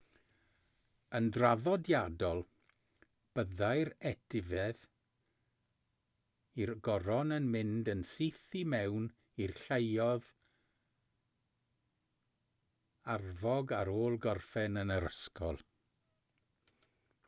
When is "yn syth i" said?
7.95-8.63